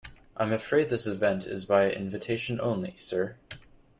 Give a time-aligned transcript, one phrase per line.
[0.35, 3.35] I'm afraid this event is by invitation only, sir.